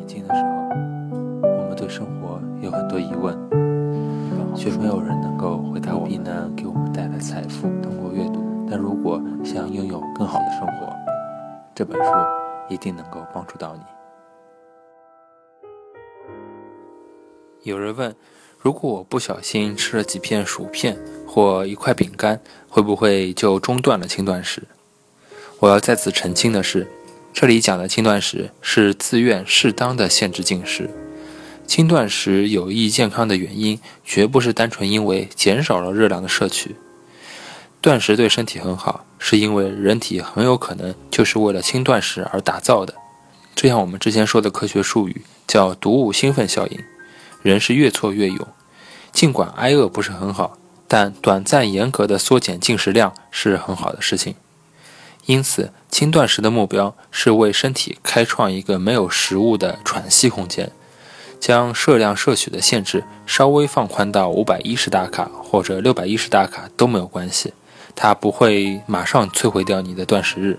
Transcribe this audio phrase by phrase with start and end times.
[0.00, 0.48] 年轻的时候，
[1.42, 3.36] 我们对生活有很多疑问，
[4.56, 7.68] 却没有人能够回答避难给我们带来财富。
[7.82, 10.90] 通过阅读，但如果想拥有更好的生活，
[11.74, 12.10] 这本书
[12.70, 13.82] 一定能够帮助到你。
[17.64, 18.16] 有人问：
[18.58, 20.96] 如果我不小心吃了几片薯片
[21.28, 22.40] 或一块饼干，
[22.70, 24.62] 会不会就中断了轻断食？
[25.58, 26.86] 我要再次澄清的是。
[27.32, 30.90] 这里讲的轻断食是自愿适当的限制进食，
[31.66, 36.76] 轻断食有益健康的原因绝不是单纯因为减少了热量的摄取。
[37.80, 42.94] 断食对身体很好，是因为人体很有可能就是为了轻断食而打造的。
[43.54, 46.78] 就像我们之前说的科学术语叫“毒物兴奋效应”，
[47.42, 48.46] 人是越挫越勇。
[49.12, 54.34] 尽管挨饿不是很好，但短暂严格的缩减进食量是很好的事情。
[55.26, 60.72] 因此，轻断食的目标是为身体开创一个没有食物的喘息空间，
[61.38, 67.52] 将摄量摄取的限制稍微放宽到五百一十大卡或者六百一十大卡都没有关系，
[67.94, 70.58] 它不会马上摧毁掉你的断食日。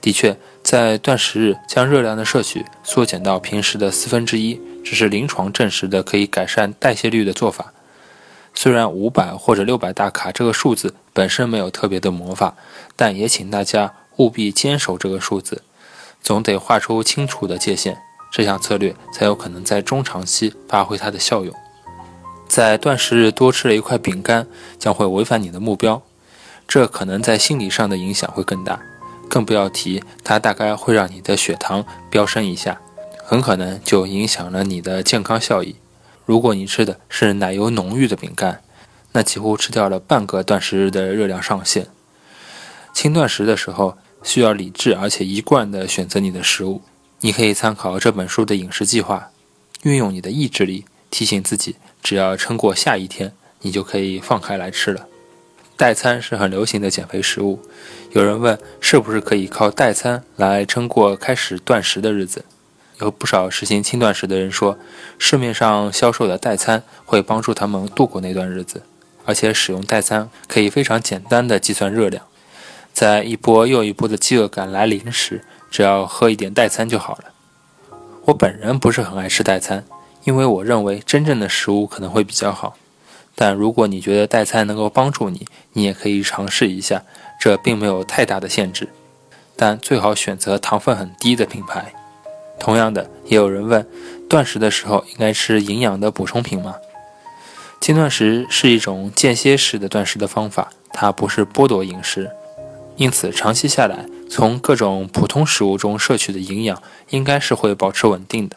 [0.00, 7.72] 的确，在断食日将热量的摄取缩减到平时的四分之一，这是临床证实的可以改善代谢率的做法。
[8.54, 12.54] 虽然五百或者六百大卡这个数字本身没有特别的魔法，
[12.94, 13.94] 但也请大家。
[14.22, 15.62] 务必坚守这个数字，
[16.22, 17.98] 总得画出清楚的界限，
[18.30, 21.52] 这项策略才有可能在中长期发挥它的效用。
[22.46, 24.46] 在断食日多吃了一块饼干，
[24.78, 26.02] 将会违反你的目标，
[26.68, 28.80] 这可能在心理上的影响会更大，
[29.28, 32.80] 更不要提它大概会让你的血糖飙升一下，
[33.24, 35.74] 很可能就影响了你的健康效益。
[36.24, 38.62] 如果你吃的是奶油浓郁的饼干，
[39.10, 41.88] 那几乎吃掉了半个断食日的热量上限。
[42.94, 43.98] 轻断食的时候。
[44.22, 46.82] 需要理智而且一贯地选择你的食物。
[47.20, 49.30] 你可以参考这本书的饮食计划，
[49.82, 55.06] 运用你的意志力提醒自己，只要撑过下一天，你就可以放开来吃了。
[55.76, 57.60] 代餐是很流行的减肥食物。
[58.12, 62.44] 有人问，是不是可以靠代餐来撑过开始断食的日子？
[63.00, 64.78] 有不少实行轻断食的人说，
[65.18, 68.82] 市面上销售的代餐会帮助他们度过那段日子，
[69.24, 72.24] 而且使用代餐可以非常简单的计算热量。
[72.92, 77.24] 在一波又一波的饥饿感来临时，只要喝一点代餐就好了。
[78.26, 79.84] 我本人不是很爱吃代餐，
[80.24, 82.76] 因为我认为真正的食物可能会比较好。
[83.34, 87.02] 但如果你觉得代餐能够帮助你，你也可以尝试一下，
[87.40, 88.88] 这并没有太大的限制。
[89.56, 91.94] 但最好选择糖分很低的品牌。
[92.60, 93.86] 同样的，也有人问，
[94.28, 96.76] 断食的时候应该吃营养的补充品吗？
[97.80, 102.30] 轻断食是一种间歇式的断食的方法，它不是剥夺饮食。
[102.96, 106.80] 因此，长期下来，从各种普通食物中摄取的营养
[107.10, 108.56] 应该是会保持稳定的，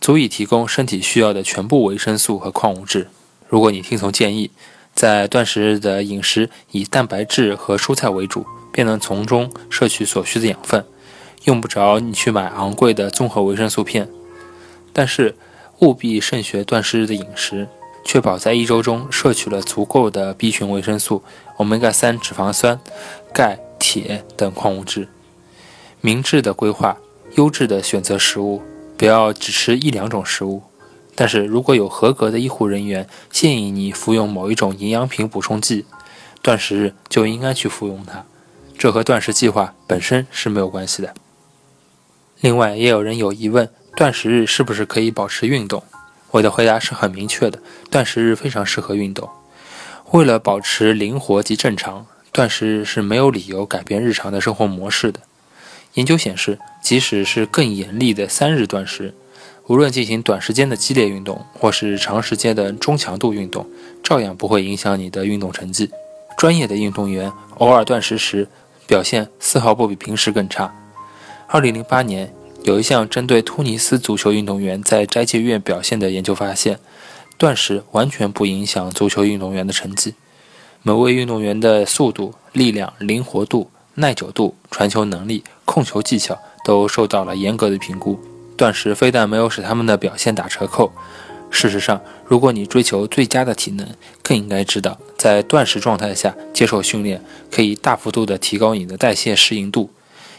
[0.00, 3.08] 足以提供身体需要的全部维生素和矿物质。
[3.48, 4.50] 如果你听从建议，
[4.94, 10.84] 在断食日的饮食以蛋白质和蔬菜为主，便能从中摄取所需的养分，
[11.44, 14.08] 用不着你去买昂贵的综合维生素片。
[14.92, 15.36] 但是，
[15.80, 17.68] 务必慎学断食日的饮食。
[18.04, 21.22] 确保在一周中摄取了足够的 B 群维生素、
[21.56, 22.80] 欧米伽三脂肪酸、
[23.32, 25.08] 钙、铁等矿物质。
[26.00, 26.96] 明智的规划，
[27.34, 28.62] 优质的选择食物，
[28.96, 30.62] 不要只吃一两种食物。
[31.14, 35.84] 但是如果有合格的医护人员建议你服用某一种营养品补充剂，
[36.40, 38.24] 断食日就应该去服用它。
[38.78, 41.12] 这和断食计划本身是没有关系的。
[42.40, 45.82] 另外，也有人有疑问：断食日是不是可以保持运动？
[46.30, 47.58] 我的回答是很明确的，
[47.90, 49.28] 断食日非常适合运动。
[50.10, 55.20] 为了保持灵活及正常，断食日是没有理由改变日常的生活模式的。
[55.94, 59.14] 研究显示，即使是更严厉的三日断食，
[59.68, 63.66] 无论进行短时间的激烈运动，或是长时间的中强度运动，
[64.02, 65.90] 照样不会影响你的运动成绩。
[66.36, 68.46] 专业的运动员偶尔断食时，
[68.86, 70.72] 表现丝毫不比平时更差。
[71.46, 72.32] 二零零八年。
[72.68, 76.78] 有一项针对突尼斯足球运动员在斋戒月表现的研究发现，
[77.38, 80.12] 断食完全不影响足球运动员的成绩。
[80.82, 88.20] 每位运动员的速度、力量、灵活度、耐久度、传球能力、控球技巧都受到了严格的评估。
[88.54, 90.92] 断食非但没有使他们的表现打折扣，
[91.50, 93.88] 事实上，如果你追求最佳的体能，
[94.22, 99.88] 更应该知道，在断食状态下接受训练可以大幅度地提高你的代谢适应度。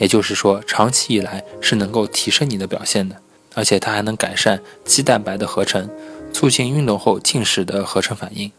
[0.00, 3.16] 也就是说，长期以来是能够提升你的表现的，
[3.54, 5.88] 而且它还能改善肌蛋白的合成，
[6.32, 8.50] 促进运动后进食的合成反应。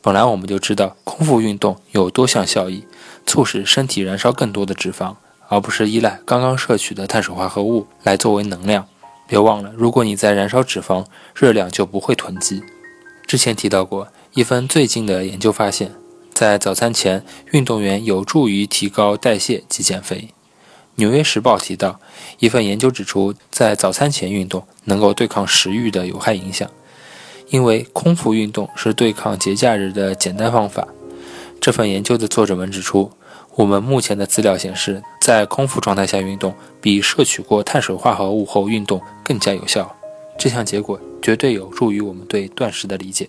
[0.00, 2.84] 本来我们就知道空腹运动有多项效益，
[3.24, 5.14] 促使身体燃烧更多的脂肪，
[5.48, 8.88] 而不是依赖刚刚摄取的碳水化合物来作为能量，
[9.28, 12.60] 别忘了，如果你在燃烧脂肪，热量就不会囤积。
[13.24, 15.92] 之前提到过一份最近的研究发现，
[16.34, 20.16] 在早餐前运动员有助于提高代谢及减肥。
[20.96, 21.98] 《纽约时报》提到，
[22.38, 26.70] 一份研究指出，在早餐前运动能够对抗食欲的有害影响，
[27.48, 30.86] 因为空腹运动是对抗节假日的简单方法。
[31.60, 33.10] 这份研究的作者们指出，
[33.54, 39.96] 我们目前的资料显示，在空腹状态下运动比摄取过碳水化合物后运动更加有效。
[40.38, 43.28] 这项结果绝对有助于我们对断食的理解。